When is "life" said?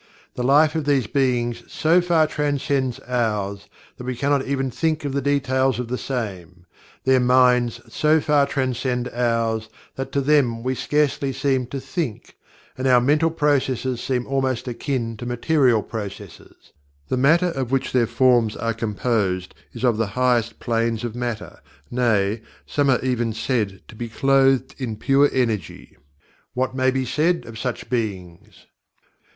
0.41-0.73